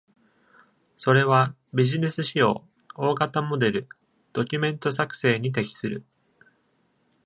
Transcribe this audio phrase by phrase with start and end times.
[0.97, 2.65] それはビジネス使用、
[2.95, 3.87] 大型モデル、
[4.33, 6.03] ドキュメント作成に適する。